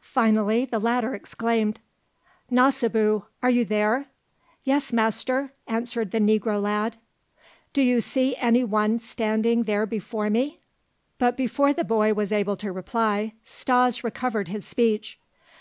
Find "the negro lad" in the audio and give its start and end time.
6.10-6.96